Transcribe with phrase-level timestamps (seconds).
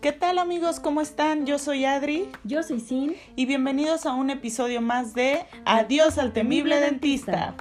[0.00, 0.80] ¿Qué tal amigos?
[0.80, 1.44] ¿Cómo están?
[1.44, 2.30] Yo soy Adri.
[2.42, 3.16] Yo soy Sin.
[3.36, 7.54] Y bienvenidos a un episodio más de Adiós al temible dentista.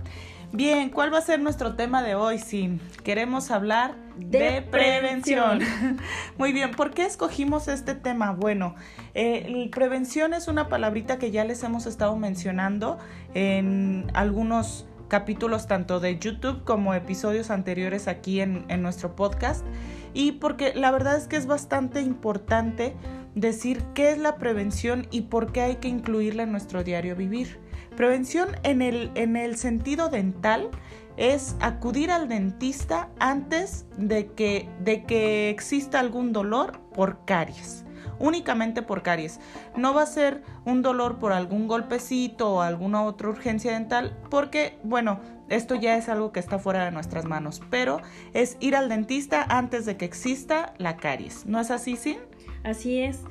[0.54, 2.80] Bien, ¿cuál va a ser nuestro tema de hoy, Sin?
[3.04, 5.59] Queremos hablar de, prevención.
[6.38, 8.31] Muy bien, ¿por qué escogimos este tema?
[8.31, 8.73] Bueno,
[9.16, 12.99] eh, prevención es una palabrita que ya les hemos estado mencionando
[13.34, 19.66] en algunos capítulos tanto de YouTube como episodios anteriores aquí en, en nuestro podcast
[20.13, 22.95] y porque la verdad es que es bastante importante
[23.36, 27.59] decir qué es la prevención y por qué hay que incluirla en nuestro diario vivir.
[27.95, 30.70] Prevención en el, en el sentido dental
[31.17, 37.86] es acudir al dentista antes de que, de que exista algún dolor por caries
[38.20, 39.39] únicamente por caries.
[39.76, 44.78] No va a ser un dolor por algún golpecito o alguna otra urgencia dental porque,
[44.84, 48.02] bueno, esto ya es algo que está fuera de nuestras manos, pero
[48.34, 51.45] es ir al dentista antes de que exista la caries.
[51.45, 52.17] ¿No es así, Sin?
[52.64, 53.22] Así es.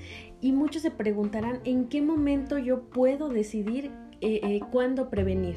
[0.41, 5.57] Y muchos se preguntarán en qué momento yo puedo decidir eh, eh, cuándo prevenir.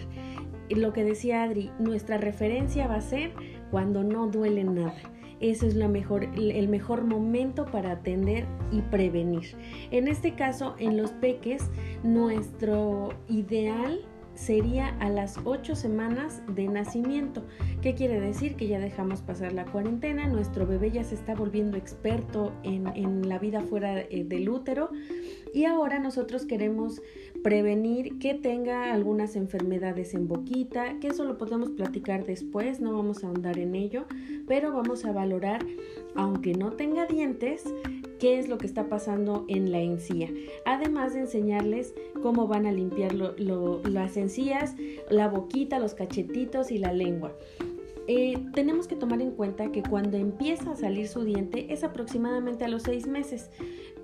[0.70, 3.34] Lo que decía Adri, nuestra referencia va a ser
[3.70, 4.96] cuando no duele nada.
[5.40, 9.56] Ese es mejor, el mejor momento para atender y prevenir.
[9.90, 11.64] En este caso, en los peques,
[12.04, 14.06] nuestro ideal
[14.42, 17.46] sería a las 8 semanas de nacimiento.
[17.82, 18.56] ¿Qué quiere decir?
[18.56, 23.30] Que ya dejamos pasar la cuarentena, nuestro bebé ya se está volviendo experto en, en
[23.30, 24.90] la vida fuera eh, del útero
[25.54, 27.02] y ahora nosotros queremos
[27.44, 33.24] prevenir que tenga algunas enfermedades en boquita, que eso lo podemos platicar después, no vamos
[33.24, 34.06] a ahondar en ello,
[34.48, 35.66] pero vamos a valorar,
[36.16, 37.64] aunque no tenga dientes,
[38.20, 40.30] qué es lo que está pasando en la encía.
[40.66, 44.76] Además de enseñarles cómo van a limpiar las encías,
[45.10, 47.36] la boquita, los cachetitos y la lengua.
[48.08, 52.66] Eh, tenemos que tomar en cuenta que cuando empieza a salir su diente es aproximadamente
[52.66, 53.50] a los seis meses.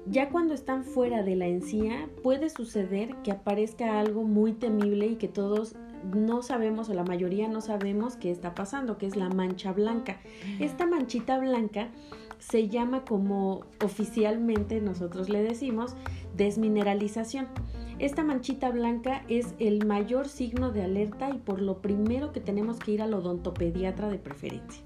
[0.10, 5.16] Ya cuando están fuera de la encía puede suceder que aparezca algo muy temible y
[5.16, 5.76] que todos
[6.16, 10.22] no sabemos o la mayoría no sabemos qué está pasando, que es la mancha blanca.
[10.60, 11.90] Esta manchita blanca
[12.40, 15.96] se llama como oficialmente nosotros le decimos
[16.38, 17.48] desmineralización.
[18.00, 22.80] Esta manchita blanca es el mayor signo de alerta y por lo primero que tenemos
[22.80, 24.84] que ir al odontopediatra de preferencia.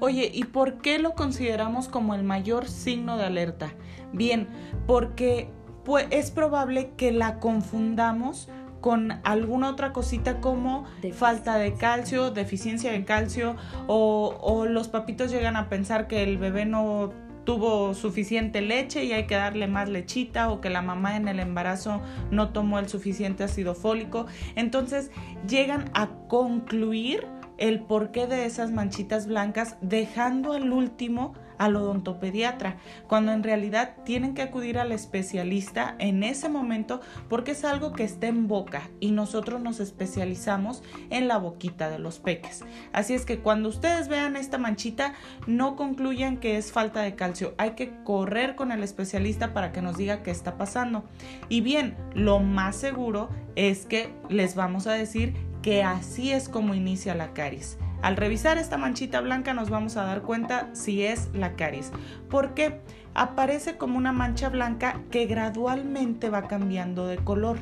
[0.00, 3.72] Oye, ¿y por qué lo consideramos como el mayor signo de alerta?
[4.12, 4.48] Bien,
[4.86, 5.50] porque
[5.84, 8.48] pues, es probable que la confundamos
[8.80, 13.56] con alguna otra cosita como falta de calcio, deficiencia de calcio
[13.88, 17.12] o, o los papitos llegan a pensar que el bebé no
[17.48, 21.40] tuvo suficiente leche y hay que darle más lechita o que la mamá en el
[21.40, 24.26] embarazo no tomó el suficiente ácido fólico.
[24.54, 25.10] Entonces
[25.48, 27.26] llegan a concluir
[27.58, 32.76] el porqué de esas manchitas blancas dejando al último al odontopediatra,
[33.06, 38.04] cuando en realidad tienen que acudir al especialista en ese momento porque es algo que
[38.04, 42.64] está en boca y nosotros nos especializamos en la boquita de los peques.
[42.92, 45.14] Así es que cuando ustedes vean esta manchita,
[45.46, 49.82] no concluyan que es falta de calcio, hay que correr con el especialista para que
[49.82, 51.04] nos diga qué está pasando.
[51.48, 55.34] Y bien, lo más seguro es que les vamos a decir
[55.68, 57.76] que así es como inicia la caries.
[58.00, 61.92] Al revisar esta manchita blanca nos vamos a dar cuenta si es la caries,
[62.30, 62.80] porque
[63.12, 67.58] aparece como una mancha blanca que gradualmente va cambiando de color.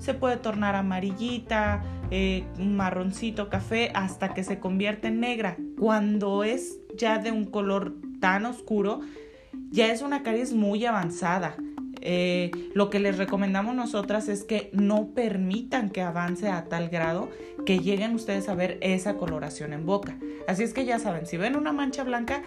[0.00, 5.56] Se puede tornar amarillita, eh, marroncito, café, hasta que se convierte en negra.
[5.78, 8.98] Cuando es ya de un color tan oscuro,
[9.70, 11.54] ya es una caries muy avanzada.
[12.06, 17.30] Eh, lo que les recomendamos nosotras es que no permitan que avance a tal grado
[17.64, 20.18] que lleguen ustedes a ver esa coloración en boca.
[20.46, 22.42] Así es que ya saben, si ven una mancha blanca,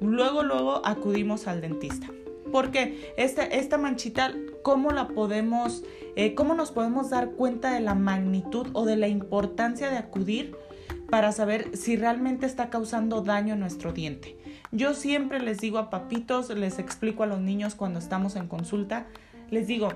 [0.00, 2.08] luego, luego acudimos al dentista.
[2.50, 5.84] Porque esta, esta manchita, ¿cómo la podemos,
[6.16, 10.56] eh, cómo nos podemos dar cuenta de la magnitud o de la importancia de acudir
[11.08, 14.36] para saber si realmente está causando daño en nuestro diente?
[14.76, 19.06] Yo siempre les digo a papitos, les explico a los niños cuando estamos en consulta,
[19.50, 19.88] les digo,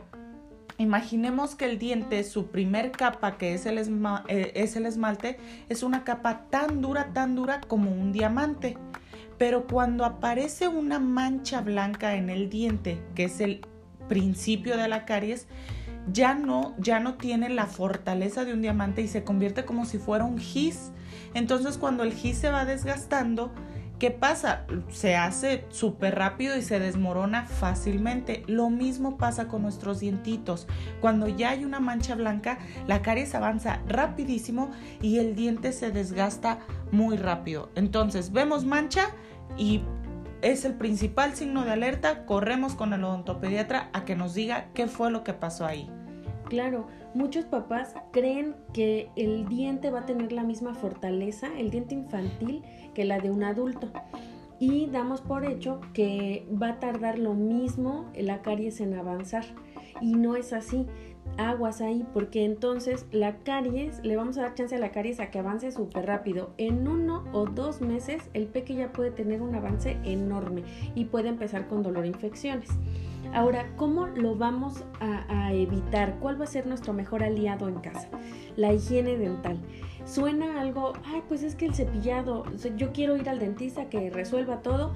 [0.79, 3.77] Imaginemos que el diente, su primer capa, que es el,
[4.29, 5.37] eh, es el, esmalte,
[5.69, 8.79] es una capa tan dura, tan dura como un diamante.
[9.37, 13.61] Pero cuando aparece una mancha blanca en el diente, que es el
[14.09, 15.49] principio de la caries,
[16.11, 19.99] ya no, ya no tiene la fortaleza de un diamante y se convierte como si
[19.99, 20.93] fuera un gis.
[21.35, 23.53] Entonces cuando el gis se va desgastando,
[24.00, 24.64] ¿Qué pasa?
[24.88, 28.44] Se hace súper rápido y se desmorona fácilmente.
[28.47, 30.67] Lo mismo pasa con nuestros dientitos.
[31.02, 34.70] Cuando ya hay una mancha blanca, la caries avanza rapidísimo
[35.02, 36.61] y el diente se desgasta
[36.91, 37.69] muy rápido.
[37.75, 39.11] Entonces, vemos mancha
[39.58, 39.82] y
[40.41, 44.87] es el principal signo de alerta, corremos con el odontopediatra a que nos diga qué
[44.87, 45.91] fue lo que pasó ahí.
[46.49, 51.94] Claro, muchos papás creen que el diente va a tener la misma fortaleza, el diente
[51.94, 52.62] infantil,
[52.94, 53.90] que la de un adulto.
[54.58, 59.44] Y damos por hecho que va a tardar lo mismo la caries en avanzar.
[60.02, 60.86] Y no es así
[61.37, 65.31] aguas ahí, porque entonces la caries, le vamos a dar chance a la caries a
[65.31, 66.50] que avance súper rápido.
[66.58, 70.62] En uno o dos meses el peque ya puede tener un avance enorme
[70.94, 72.69] y puede empezar con dolor e infecciones.
[73.32, 76.19] Ahora, ¿cómo lo vamos a, evitar?
[76.20, 78.08] ¿Cuál va a ser nuestro mejor aliado en casa?
[78.56, 79.58] La higiene dental.
[80.05, 82.44] Suena algo, ay, pues es que el cepillado,
[82.76, 84.94] yo quiero ir al dentista que resuelva todo,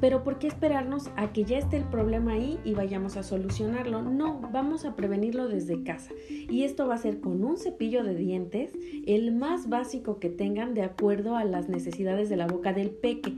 [0.00, 4.02] pero ¿por qué esperarnos a que ya esté el problema ahí y vayamos a solucionarlo?
[4.02, 6.10] No, vamos a prevenirlo desde casa.
[6.28, 8.72] Y esto va a ser con un cepillo de dientes,
[9.06, 13.36] el más básico que tengan de acuerdo a las necesidades de la boca del peque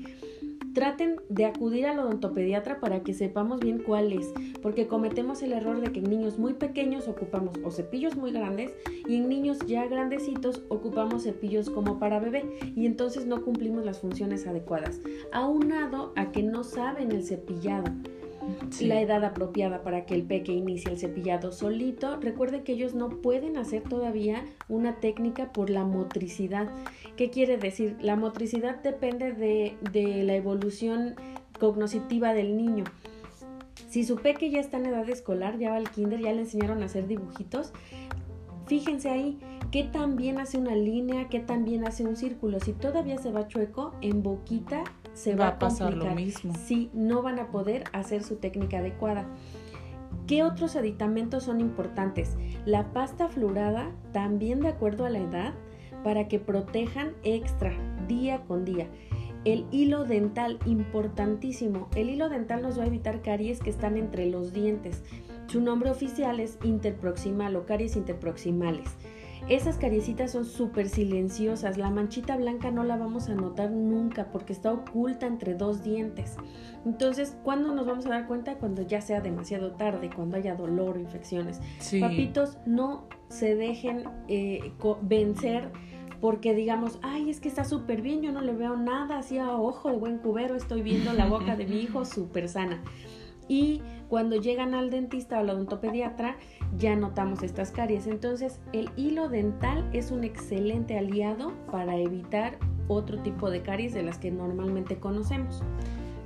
[0.72, 4.32] traten de acudir al odontopediatra para que sepamos bien cuál es,
[4.62, 8.72] porque cometemos el error de que en niños muy pequeños ocupamos cepillos muy grandes
[9.08, 14.00] y en niños ya grandecitos ocupamos cepillos como para bebé y entonces no cumplimos las
[14.00, 15.00] funciones adecuadas,
[15.32, 17.84] aunado a que no saben el cepillado
[18.80, 22.16] la edad apropiada para que el peque inicie el cepillado solito.
[22.20, 26.68] Recuerde que ellos no pueden hacer todavía una técnica por la motricidad.
[27.16, 27.96] ¿Qué quiere decir?
[28.00, 31.14] La motricidad depende de, la evolución
[31.58, 32.84] cognoscitiva del niño.
[33.88, 36.82] Si su peque ya está en edad escolar, ya va al kinder, ya le enseñaron
[36.82, 37.72] a hacer dibujitos,
[38.66, 39.38] fíjense ahí
[39.70, 42.58] qué tan hace una línea, qué tan hace un círculo.
[42.60, 46.54] Si todavía se va chueco, en boquita se va, a pasar lo mismo.
[46.66, 49.26] Sí, no van a poder hacer su técnica adecuada.
[50.26, 52.36] ¿Qué otros aditamentos son importantes?
[52.64, 55.54] La pasta fluorada, también de acuerdo a la edad,
[56.04, 57.72] para que protejan extra
[58.08, 58.88] día con día.
[59.44, 61.88] El hilo dental, importantísimo.
[61.96, 65.02] El hilo dental nos va a evitar caries que están entre los dientes.
[65.48, 68.88] Su nombre oficial es interproximal o caries interproximales.
[69.48, 71.76] Esas cariecitas son súper silenciosas.
[71.76, 76.36] La manchita blanca no la vamos a notar nunca porque está oculta entre dos dientes.
[76.84, 78.56] Entonces, ¿cuándo nos vamos a dar cuenta?
[78.56, 81.60] Cuando ya sea demasiado tarde, cuando haya dolor o infecciones.
[82.00, 84.72] Papitos, no se dejen eh,
[85.02, 85.70] vencer
[86.22, 89.56] porque digamos, ay, es que está súper bien, yo no le veo nada, así a
[89.56, 92.80] ojo de buen cubero, estoy viendo la boca de mi hijo súper sana.
[93.48, 96.36] Y cuando llegan al dentista o al odontopediatra,
[96.76, 98.06] ya notamos estas caries.
[98.06, 102.58] Entonces, el hilo dental es un excelente aliado para evitar
[102.88, 105.62] otro tipo de caries de las que normalmente conocemos.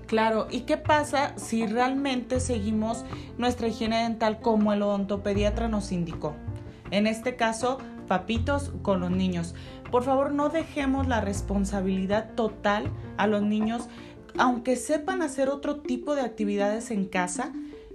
[0.07, 3.05] Claro, ¿y qué pasa si realmente seguimos
[3.39, 6.35] nuestra higiene dental como el odontopediatra nos indicó?
[6.93, 9.55] En este caso, papitos con los niños.
[9.91, 13.89] Por favor, no dejemos la responsabilidad total a los niños,
[14.39, 17.53] aunque sepan hacer otro tipo de actividades en casa,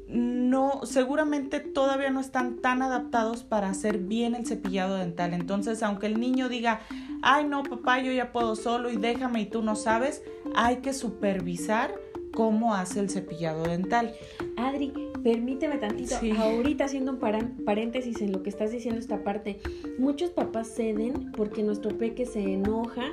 [0.07, 5.33] no, seguramente todavía no están tan adaptados para hacer bien el cepillado dental.
[5.33, 6.81] Entonces, aunque el niño diga,
[7.21, 10.21] ay no, papá, yo ya puedo solo y déjame y tú no sabes,
[10.55, 11.95] hay que supervisar
[12.33, 14.13] cómo hace el cepillado dental.
[14.57, 14.93] Adri,
[15.23, 17.19] permíteme tantito, ahorita haciendo un
[17.65, 19.59] paréntesis en lo que estás diciendo esta parte,
[19.97, 23.03] muchos papás ceden porque nuestro peque se enoja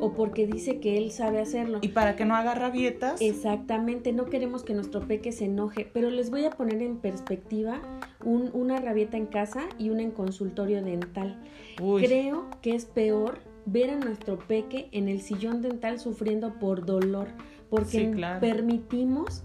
[0.00, 1.78] o porque dice que él sabe hacerlo.
[1.82, 3.20] Y para que no haga rabietas.
[3.20, 7.80] Exactamente, no queremos que nuestro peque se enoje, pero les voy a poner en perspectiva
[8.24, 11.42] una rabieta en casa y una en consultorio dental.
[11.76, 17.28] Creo que es peor ver a nuestro peque en el sillón dental sufriendo por dolor
[17.70, 19.42] porque permitimos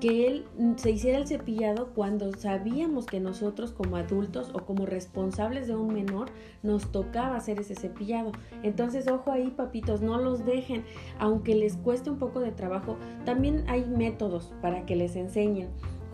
[0.00, 0.44] que él
[0.76, 5.92] se hiciera el cepillado cuando sabíamos que nosotros como adultos o como responsables de un
[5.92, 6.28] menor
[6.62, 8.32] nos tocaba hacer ese cepillado.
[8.62, 10.84] Entonces, ojo ahí, papitos, no los dejen,
[11.18, 15.68] aunque les cueste un poco de trabajo, también hay métodos para que les enseñen.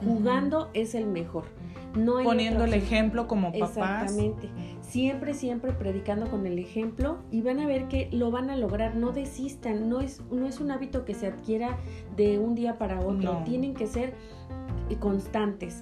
[0.04, 1.44] Jugando es el mejor.
[1.94, 3.70] No Poniendo el ejemplo como papás.
[3.70, 4.48] Exactamente
[4.90, 8.96] siempre, siempre predicando con el ejemplo y van a ver que lo van a lograr,
[8.96, 11.78] no desistan, no es, no es un hábito que se adquiera
[12.16, 14.14] de un día para otro, tienen que ser
[14.98, 15.80] constantes.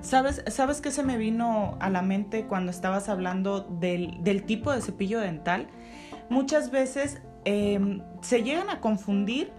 [0.00, 4.72] ¿Sabes, ¿Sabes qué se me vino a la mente cuando estabas hablando del, del tipo
[4.72, 5.68] de cepillo dental?
[6.28, 9.52] Muchas veces em, se llegan a confundir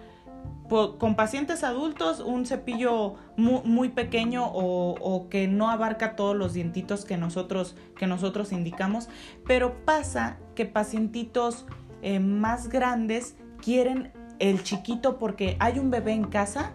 [0.69, 7.17] con pacientes adultos un cepillo muy, pequeño o, que no abarca todos los dientitos que
[7.17, 9.09] nosotros, que nosotros indicamos,
[9.45, 11.65] pero pasa que pacientitos
[12.01, 16.73] eh, más grandes quieren el chiquito porque hay un bebé en casa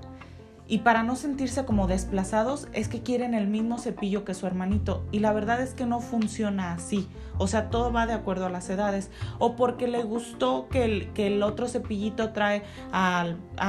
[0.73, 5.05] y para no sentirse como desplazados es que quieren el mismo cepillo que su hermanito
[5.13, 7.11] y la verdad es que no funciona así.
[7.37, 9.11] O sea, todo va de acuerdo a las edades.
[9.39, 13.27] O porque le gustó que el, que el otro cepillito trae a,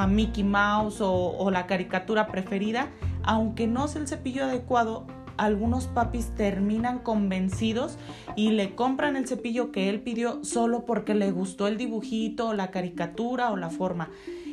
[0.07, 2.87] Mickey Mouse o, o la caricatura preferida,
[3.21, 5.05] aunque no es el cepillo adecuado,
[5.35, 7.97] algunos papis terminan convencidos
[8.37, 12.71] y le compran el cepillo que él pidió solo porque le gustó el dibujito la
[12.71, 14.09] caricatura o la forma.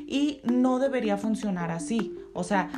[0.09, 2.12] Y no debería funcionar así.
[2.32, 2.70] O sea,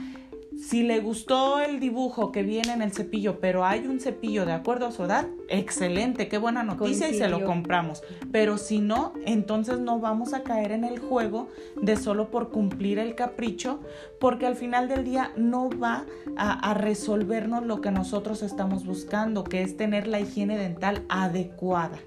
[0.62, 4.52] si le gustó el dibujo que viene en el cepillo, pero hay un cepillo de
[4.52, 8.02] acuerdo a su edad, excelente, qué buena noticia y se lo compramos.
[8.30, 11.48] Pero si no, entonces no vamos a caer en el juego
[11.80, 13.80] de solo por cumplir el capricho,
[14.20, 16.06] porque al final del día no va
[16.36, 21.98] a, a resolvernos lo que nosotros estamos buscando, que es tener la higiene dental adecuada.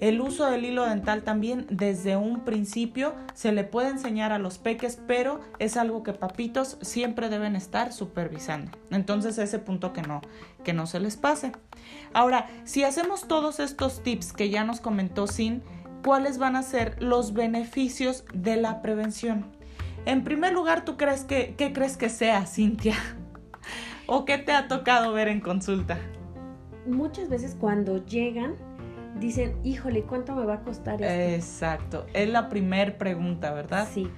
[0.00, 4.58] El uso del hilo dental también desde un principio se le puede enseñar a los
[4.58, 8.70] peques, pero es algo que papitos siempre deben estar supervisando.
[8.90, 10.20] Entonces ese punto que no,
[10.64, 11.52] que no se les pase.
[12.12, 15.62] Ahora, si hacemos todos estos tips que ya nos comentó Sin,
[16.04, 19.46] ¿cuáles van a ser los beneficios de la prevención?
[20.06, 22.96] En primer lugar, ¿tú crees que, qué crees que sea, Cintia?
[24.06, 25.98] ¿O qué te ha tocado ver en consulta?
[26.86, 28.56] Muchas veces cuando llegan
[29.18, 31.34] dicen, híjole, ¿cuánto me va a costar esto?
[31.34, 33.88] Exacto, es la primer pregunta, ¿verdad?
[33.92, 34.08] Sí.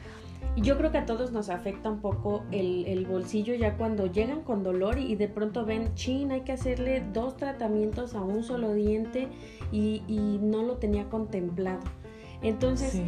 [0.55, 4.43] Y yo creo que a todos nos afecta un poco el, bolsillo ya cuando llegan
[4.43, 8.75] con dolor y de pronto ven, chin, hay que hacerle dos tratamientos a un solo
[8.75, 9.29] diente
[9.71, 11.81] y, y no lo tenía contemplado.
[12.43, 13.01] Entonces,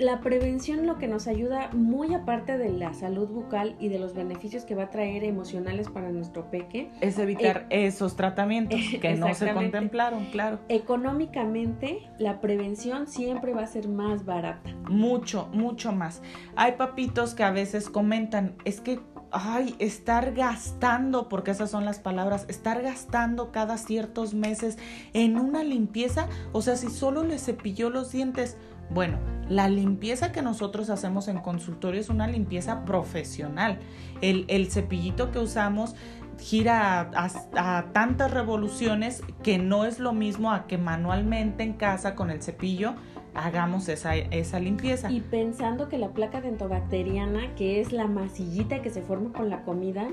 [0.00, 4.14] la prevención lo que nos ayuda muy aparte de la salud bucal y de los
[4.14, 9.14] beneficios que va a traer emocionales para nuestro peque es evitar eh, esos tratamientos que
[9.14, 10.58] no se contemplaron, claro.
[10.70, 14.70] Económicamente la prevención siempre va a ser más barata.
[14.88, 16.22] Mucho, mucho más.
[16.56, 19.00] Hay papitos que a veces comentan, es que
[19.32, 24.78] ay, estar gastando, porque esas son las palabras, estar gastando cada ciertos meses
[25.12, 28.56] en una limpieza, o sea, si solo le cepilló los dientes,
[28.88, 29.18] bueno,
[29.50, 33.80] la limpieza que nosotros hacemos en consultorio es una limpieza profesional.
[34.22, 35.96] El, cepillito que usamos
[36.38, 42.30] gira a, tantas revoluciones que no es lo mismo a que manualmente en casa con
[42.30, 42.94] el cepillo
[43.34, 45.10] hagamos esa, esa limpieza.
[45.10, 49.62] Y pensando que la placa dentobacteriana, que es la masillita que se forma con la
[49.64, 50.06] comida,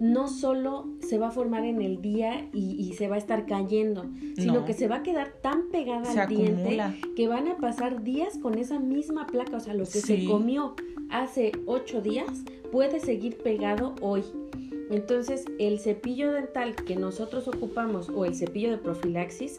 [0.00, 4.06] no solo se va a formar en el día y, se va a estar cayendo,
[4.36, 6.80] sino que se va a quedar tan pegada al diente
[7.16, 10.74] que van a pasar días con esa misma placa, o sea, lo que se comió
[11.10, 14.22] hace ocho días puede seguir pegado hoy.
[14.90, 19.58] Entonces, el cepillo dental que nosotros ocupamos o el cepillo de profilaxis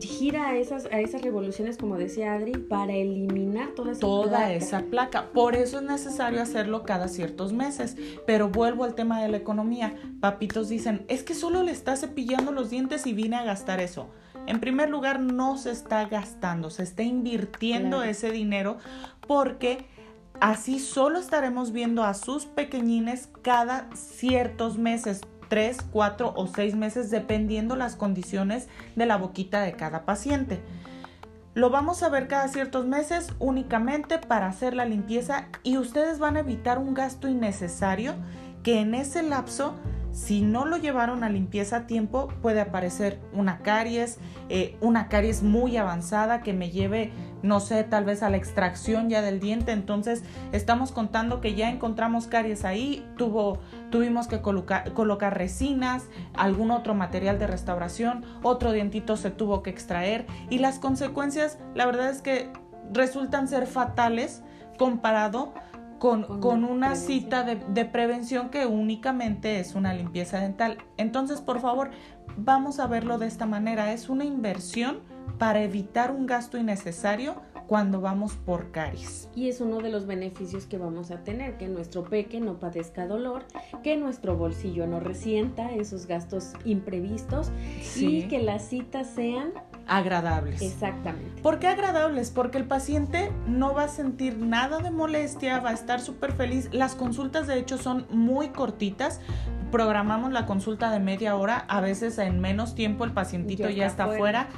[0.00, 4.82] gira a esas, a esas revoluciones, como decía Adri, para eliminar toda esa Toda esa
[4.82, 5.30] placa.
[5.32, 7.96] Por eso es necesario hacerlo cada ciertos meses.
[8.26, 9.94] Pero vuelvo al tema de la economía.
[10.20, 14.08] Papitos dicen, es que solo le está cepillando los dientes y vine a gastar eso.
[14.46, 18.78] En primer lugar, no se está gastando, se está invirtiendo ese dinero
[19.26, 19.86] porque
[20.40, 27.10] Así solo estaremos viendo a sus pequeñines cada ciertos meses, tres, cuatro o seis meses,
[27.10, 28.66] dependiendo las condiciones
[28.96, 30.62] de la boquita de cada paciente.
[31.52, 36.36] Lo vamos a ver cada ciertos meses únicamente para hacer la limpieza y ustedes van
[36.36, 38.14] a evitar un gasto innecesario
[38.62, 39.74] que en ese lapso
[40.12, 45.42] si no lo llevaron a limpieza a tiempo, puede aparecer una caries, eh, una caries
[45.42, 47.12] muy avanzada que me lleve,
[47.42, 49.72] no sé, tal vez a la extracción ya del diente.
[49.72, 56.70] Entonces, estamos contando que ya encontramos caries ahí, tuvo, tuvimos que colocar, colocar resinas, algún
[56.70, 62.10] otro material de restauración, otro dientito se tuvo que extraer y las consecuencias, la verdad
[62.10, 62.50] es que
[62.92, 64.42] resultan ser fatales
[64.76, 65.52] comparado
[66.00, 70.78] con, una cita de, de, prevención que únicamente es una limpieza dental.
[70.96, 71.90] Entonces, por favor,
[72.38, 73.92] vamos a verlo de esta manera.
[73.92, 75.00] Es una inversión
[75.38, 77.34] para evitar un gasto innecesario
[77.66, 79.28] cuando vamos por caries.
[79.36, 83.06] Y es uno de los beneficios que vamos a tener, que nuestro peque no padezca
[83.06, 83.44] dolor,
[83.84, 87.52] que nuestro bolsillo no resienta esos gastos imprevistos
[87.94, 89.52] y que las citas sean
[89.90, 90.62] agradables.
[90.62, 91.42] Exactamente.
[91.42, 92.30] ¿Por qué agradables?
[92.30, 96.68] Porque el paciente no va a sentir nada de molestia, va a estar súper feliz.
[96.72, 99.20] Las consultas de hecho son muy cortitas.
[99.72, 104.06] Programamos la consulta de media hora, a veces en menos tiempo el pacientito ya, está,
[104.06, 104.48] fuera.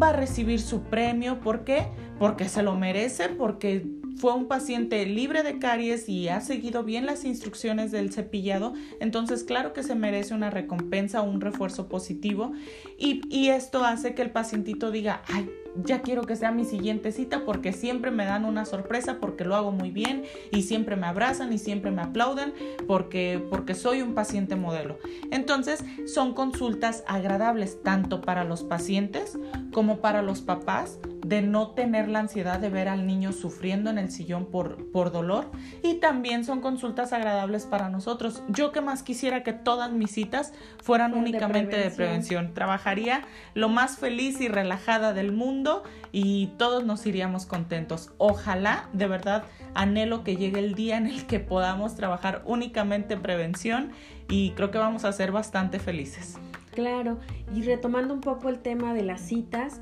[0.00, 1.40] Va a recibir su premio.
[1.40, 1.86] ¿Por qué?
[2.18, 3.86] Porque se lo merece, porque
[4.20, 9.44] fue un paciente libre de caries y ha seguido bien las instrucciones del cepillado, entonces
[9.44, 12.52] claro que se merece una recompensa o un refuerzo positivo
[12.98, 15.48] y, y esto hace que el pacientito diga, ay,
[15.84, 19.56] ya quiero que sea mi siguiente cita porque siempre me dan una sorpresa porque lo
[19.56, 22.52] hago muy bien y siempre me abrazan y siempre me aplauden
[22.86, 24.98] porque, porque soy un paciente modelo.
[25.30, 29.38] Entonces son consultas agradables tanto para los pacientes
[29.72, 30.98] como para los papás
[31.30, 35.12] de no tener la ansiedad de ver al niño sufriendo en el sillón por, por
[35.12, 35.48] dolor
[35.80, 38.42] y también son consultas agradables para nosotros.
[38.48, 42.52] Yo que más quisiera que todas mis citas fueran únicamente de prevención.
[42.52, 43.22] Trabajaría
[43.54, 48.10] lo más feliz y relajada del mundo y todos nos iríamos contentos.
[48.18, 49.44] Ojalá, de verdad,
[49.74, 53.92] anhelo que llegue el día en el que podamos trabajar únicamente prevención
[54.28, 56.38] y creo que vamos a ser bastante felices.
[56.72, 57.18] Claro,
[57.54, 59.80] y retomando un poco el tema de las citas,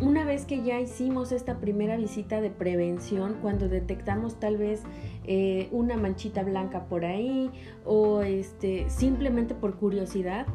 [0.00, 4.82] una vez que ya hicimos esta primera visita de prevención, cuando detectamos tal vez
[5.24, 7.50] eh, una manchita blanca por ahí
[7.84, 10.46] o este, simplemente por curiosidad,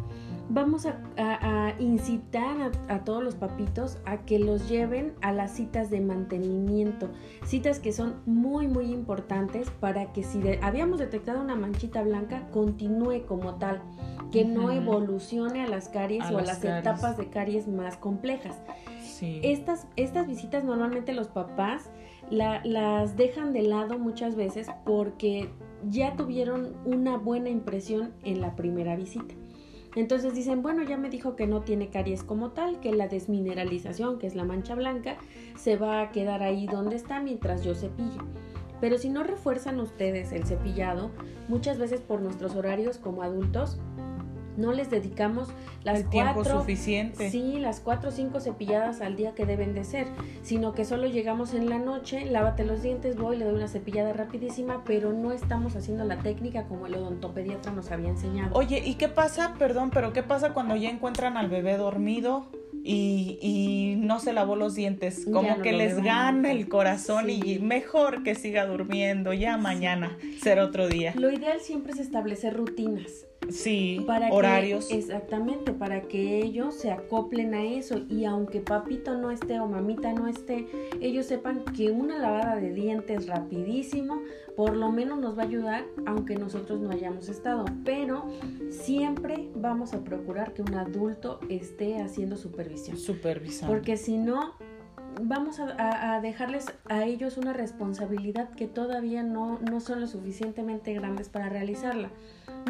[0.50, 6.02] vamos a, incitar a, todos los papitos a que los lleven a las citas de
[6.02, 7.10] mantenimiento,
[7.46, 13.26] citas que son muy muy importantes para que si habíamos detectado una manchita blanca, continúe
[13.26, 13.82] como tal,
[14.32, 18.56] que no evolucione a las caries o a las etapas de caries más complejas.
[19.24, 21.90] Estas, estas visitas normalmente los papás
[22.30, 25.50] las dejan de lado muchas veces porque
[25.90, 29.36] ya tuvieron una buena impresión en la primera visita.
[29.96, 34.18] Entonces dicen, bueno, ya me dijo que no tiene caries como tal, que la desmineralización,
[34.18, 35.18] que es la mancha blanca,
[35.56, 38.18] se va a quedar ahí donde está mientras yo cepille.
[38.82, 41.12] Pero si no refuerzan ustedes el cepillado,
[41.48, 43.80] muchas veces por nuestros horarios como adultos,
[44.58, 45.50] no les dedicamos
[45.84, 47.30] las el tiempo suficiente.
[47.30, 50.08] Sí, las cuatro o cinco cepilladas al día que deben de ser,
[50.42, 54.14] sino que solo llegamos en la noche, lávate los dientes, voy, le doy una cepillada
[54.14, 58.56] rapidísima, pero no estamos haciendo la técnica como el odontopediatra nos había enseñado.
[58.56, 62.48] Oye, ¿y qué pasa, perdón, pero qué pasa cuando ya encuentran al bebé dormido?
[62.86, 68.24] Y, y, no se lavó los dientes, como que les gana el corazón y mejor
[68.24, 71.14] que siga durmiendo, ya mañana será otro día.
[71.16, 73.26] Lo ideal siempre es establecer rutinas.
[73.50, 74.92] Sí, horarios.
[74.92, 80.14] exactamente, para que ellos se acoplen a eso y aunque papito no esté o mamita
[80.14, 80.68] no esté,
[81.02, 84.22] ellos sepan que una lavada de dientes rapidísimo
[84.56, 88.28] por lo menos nos va a ayudar aunque nosotros no hayamos estado, pero
[88.70, 92.98] siempre vamos a procurar que un adulto esté haciendo supervisión.
[92.98, 93.70] Supervisión.
[93.70, 94.54] Porque si no,
[95.22, 101.30] vamos a, dejarles a ellos una responsabilidad que todavía no, no son lo suficientemente grandes
[101.30, 102.10] para realizarla.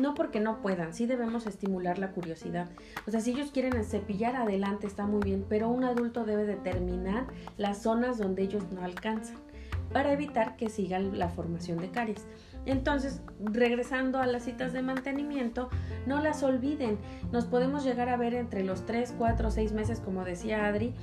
[0.01, 2.69] No porque no puedan, sí debemos estimular la curiosidad.
[3.07, 7.27] O sea, si ellos quieren cepillar adelante está muy bien, pero un adulto debe determinar
[7.57, 9.37] las zonas donde ellos no alcanzan
[9.91, 12.25] para evitar que sigan la formación de caries.
[12.65, 15.69] Entonces, regresando a las citas de mantenimiento,
[16.05, 16.97] no las olviden.
[17.31, 20.93] Nos podemos llegar a ver entre los 3, 4, 6 meses, como decía Adri,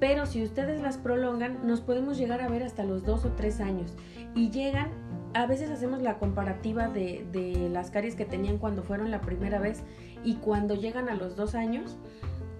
[0.00, 3.60] pero si ustedes las prolongan, nos podemos llegar a ver hasta los 2 o 3
[3.60, 3.94] años.
[4.34, 4.90] Y llegan,
[5.34, 9.58] a veces hacemos la comparativa de, de las caries que tenían cuando fueron la primera
[9.58, 9.82] vez
[10.24, 11.96] y cuando llegan a los 2 años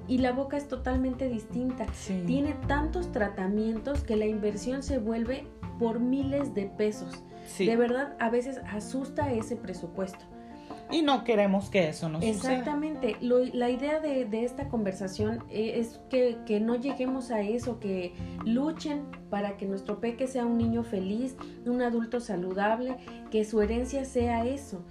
[0.06, 1.86] y la boca es totalmente distinta.
[2.26, 5.46] Tiene tantos tratamientos que la inversión se vuelve
[5.78, 7.22] por miles de pesos.
[7.58, 10.24] De verdad, a veces asusta ese presupuesto.
[10.90, 13.16] Y no queremos que eso nos Exactamente.
[13.20, 19.04] la idea de, esta conversación e, es que, que, no lleguemos a eso, que luchen
[19.30, 22.96] para que nuestro peque sea un niño feliz, un adulto saludable,
[23.30, 24.84] que su herencia sea eso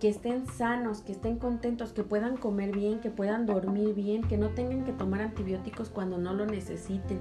[0.00, 4.36] que estén sanos, que estén contentos, que puedan comer bien, que puedan dormir bien, que
[4.36, 7.20] no tengan que tomar antibióticos cuando no lo necesiten.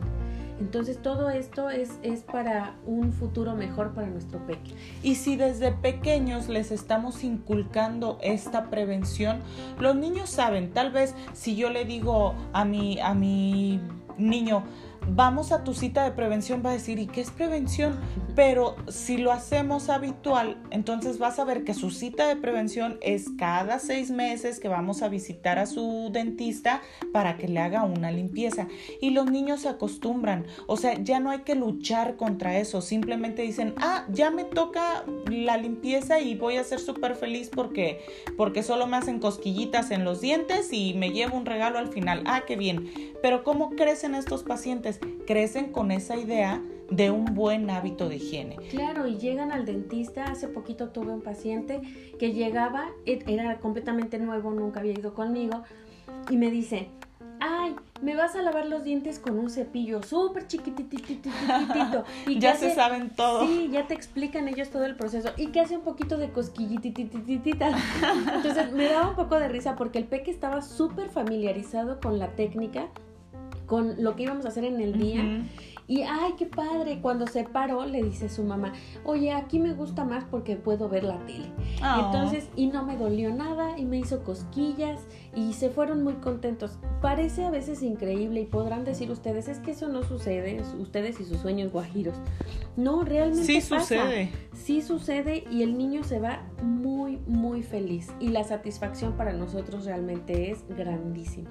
[0.60, 4.72] Entonces todo esto es, es para un futuro mejor para nuestro peque.
[5.02, 9.40] Y si desde pequeños les estamos inculcando esta prevención,
[9.80, 13.82] los niños saben, tal vez si yo le digo a mi, a mi
[14.18, 14.64] niño,
[15.08, 18.00] vamos a tu cita de prevención, va a decir, ¿y qué es prevención?
[18.36, 23.28] Pero si lo hacemos habitual, entonces vas a ver que su cita de prevención es
[23.38, 28.12] cada seis meses que vamos a visitar a su dentista para que le haga una
[28.12, 28.68] limpieza.
[29.02, 33.42] Y los niños se acostumbran, o sea, ya no hay que luchar contra eso, simplemente
[33.42, 38.06] dicen, ah, ya me toca la limpieza y voy a ser súper feliz porque,
[38.38, 42.24] porque solo me hacen cosquillitas en los dientes y me llevo un regalo al final.
[42.26, 42.90] Ah, qué bien.
[43.22, 44.93] Pero ¿cómo crecen estos pacientes?
[45.26, 48.58] Crecen con esa idea de un buen hábito de higiene.
[48.70, 50.26] Claro, y llegan al dentista.
[50.26, 51.82] Hace poquito tuve un paciente
[52.20, 55.64] que llegaba, e-, era completamente nuevo, nunca había ido conmigo,
[56.30, 56.90] y me dice,
[57.40, 61.30] ay, me vas a lavar los dientes con un cepillo súper chiquititito.
[62.28, 63.46] Y ya se saben todo.
[63.46, 65.30] Sí, ya te explican ellos todo el proceso.
[65.38, 67.70] Y que hace un poquito de cosquillitititita.
[68.36, 72.30] Entonces me daba un poco de risa porque el peque estaba súper familiarizado con la
[72.30, 72.88] técnica
[73.66, 75.46] con lo que íbamos a hacer en el día.
[75.86, 78.72] Y ay, qué padre, cuando se paró le dice su mamá,
[79.04, 81.52] oye, aquí me gusta más porque puedo ver la tele.
[81.84, 82.06] Oh.
[82.06, 85.02] Entonces, y no me dolió nada y me hizo cosquillas
[85.36, 86.80] y se fueron muy contentos.
[87.02, 91.26] Parece a veces increíble y podrán decir ustedes, es que eso no sucede, ustedes y
[91.26, 92.16] sus sueños guajiros.
[92.78, 93.82] No, realmente Sí pasa.
[93.82, 94.30] sucede.
[94.54, 99.84] Sí sucede y el niño se va muy, muy feliz y la satisfacción para nosotros
[99.84, 101.50] realmente es grandísima.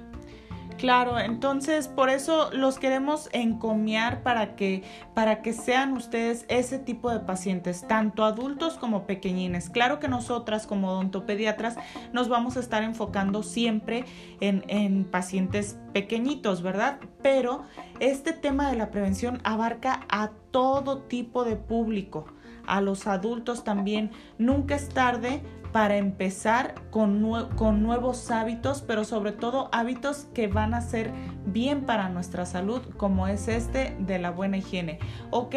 [0.83, 4.83] Claro, entonces por eso los queremos encomiar para que,
[5.15, 9.71] para que sean ustedes ese tipo de pacientes, tanto adultos como pequeñines.
[9.71, 11.77] Claro que nosotras como odontopediatras
[12.13, 14.07] nos vamos a estar enfocando siempre
[14.41, 16.99] en, en pacientes pequeñitos, ¿verdad?
[17.23, 17.63] Pero
[18.01, 22.27] este tema de la prevención abarca a todo tipo de público,
[22.67, 24.11] a los adultos también.
[24.37, 30.75] Nunca es tarde para empezar con, con nuevos hábitos, pero sobre todo hábitos que van
[30.75, 31.11] a ser
[31.47, 34.99] bien para nuestra salud, como es este de la buena higiene.
[35.31, 35.55] Ok,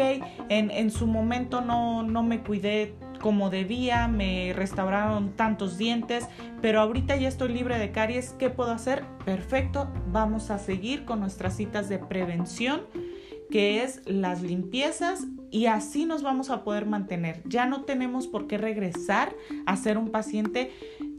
[0.48, 6.28] en, en su momento no, no me cuidé como debía, me restauraron tantos dientes,
[6.60, 9.04] pero ahorita ya estoy libre de caries, ¿qué puedo hacer?
[9.24, 12.82] Perfecto, vamos a seguir con nuestras citas de prevención
[13.50, 15.24] que es las limpiezas
[15.56, 17.40] y así nos vamos a poder mantener.
[17.46, 20.70] Ya no tenemos por qué regresar a ser un paciente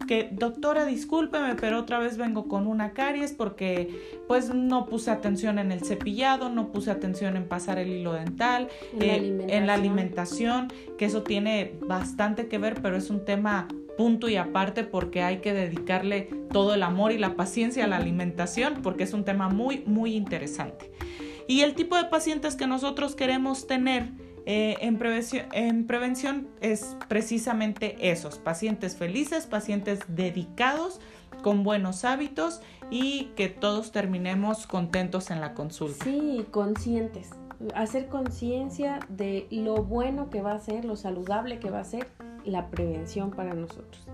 [0.07, 3.89] que, doctora, discúlpeme, pero otra vez vengo con una caries porque
[4.27, 8.67] pues no puse atención en el cepillado, no puse atención en pasar el hilo dental,
[8.99, 8.99] En
[9.39, 13.67] la eh, en la alimentación, que eso tiene bastante que ver, pero es un tema
[13.97, 17.97] punto y aparte porque hay que dedicarle todo el amor y la paciencia a la
[17.97, 20.91] alimentación porque es un tema muy, muy interesante.
[21.47, 24.11] Y el tipo de pacientes que nosotros queremos tener
[24.49, 31.01] eh, en, prevención, en prevención es precisamente esos, pacientes felices, pacientes dedicados,
[31.43, 36.05] con buenos hábitos y que todos terminemos contentos en la consulta.
[36.05, 37.31] Sí, conscientes.
[37.75, 42.07] Hacer conciencia de lo bueno que va a ser, lo saludable que va a ser
[42.45, 44.07] la prevención para nosotros.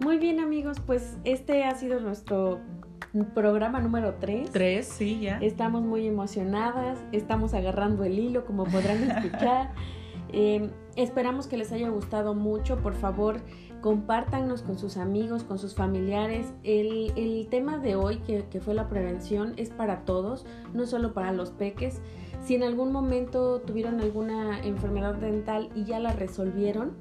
[0.00, 2.60] Muy bien amigos, pues este ha sido nuestro
[3.34, 4.50] programa número 3.
[4.50, 5.38] Tres, sí, ya.
[5.38, 9.72] Estamos muy emocionadas, estamos agarrando el hilo, como podrán escuchar.
[10.30, 12.76] Eh, esperamos que les haya gustado mucho.
[12.82, 13.40] Por favor,
[13.80, 16.52] compártanos con sus amigos, con sus familiares.
[16.64, 20.44] El, el tema de hoy, que, que fue la prevención, es para todos,
[20.74, 22.02] no solo para los peques.
[22.44, 26.92] Si en algún momento tuvieron alguna enfermedad dental y ya la resolvieron,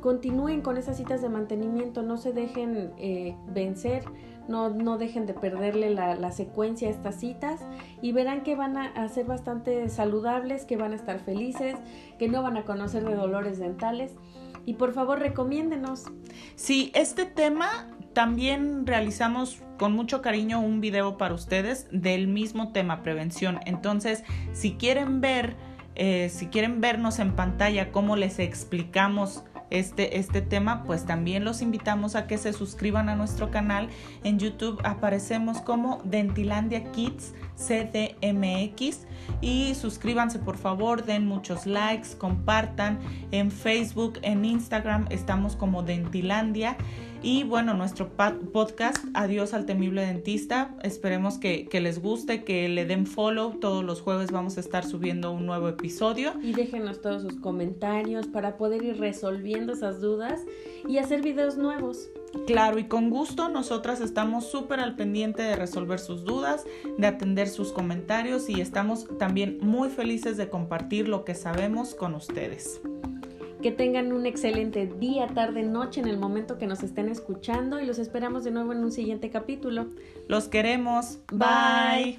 [0.00, 4.04] continúen con esas citas de mantenimiento, no se dejen eh, vencer,
[4.48, 7.60] no, no, dejen de perderle la, la, secuencia a estas citas
[8.02, 11.76] y verán que van a, ser bastante saludables, que van a estar felices,
[12.18, 14.12] que no van a conocer de dolores dentales.
[14.66, 16.06] Y por favor, recomiéndenos.
[16.56, 23.02] Sí, este tema también realizamos con mucho cariño un video para ustedes del mismo tema,
[23.02, 23.60] prevención.
[23.66, 25.56] Entonces, si quieren ver,
[25.94, 31.62] eh, si quieren vernos en pantalla cómo les explicamos este, este tema, pues también los
[31.62, 33.88] invitamos a que se suscriban a nuestro canal.
[34.24, 39.06] En YouTube aparecemos como Dentilandia Kids CDMX
[39.40, 42.98] y suscríbanse por favor, den muchos likes, compartan.
[43.30, 46.76] En Facebook, en Instagram estamos como Dentilandia.
[47.22, 48.08] Y bueno, nuestro
[48.52, 50.74] podcast, Adiós al temible dentista.
[50.82, 53.58] Esperemos que, que, les guste, que le den follow.
[53.60, 56.32] Todos los jueves vamos a estar subiendo un nuevo episodio.
[56.42, 60.40] Y déjenos todos sus comentarios para poder ir resolviendo esas dudas
[60.88, 62.08] y hacer videos nuevos.
[62.46, 66.64] Claro, y con gusto nosotras estamos súper al pendiente de resolver sus dudas,
[66.96, 72.14] de atender sus comentarios y estamos también muy felices de compartir lo que sabemos con
[72.14, 72.80] ustedes.
[73.62, 77.84] Que tengan un excelente día, tarde, noche en el momento que nos estén escuchando y
[77.84, 79.88] los esperamos de nuevo en un siguiente capítulo.
[80.28, 81.18] Los queremos.
[81.30, 82.18] Bye.